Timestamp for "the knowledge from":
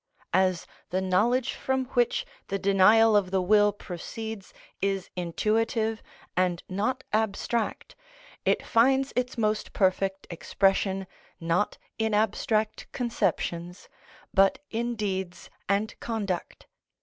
0.89-1.85